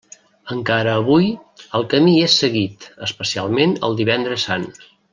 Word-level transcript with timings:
Encara 0.53 0.95
avui, 1.01 1.27
el 1.81 1.85
camí 1.93 2.15
és 2.31 2.39
seguit, 2.45 2.91
especialment 3.11 3.77
el 3.91 3.99
Divendres 4.03 4.51
Sant. 4.53 4.71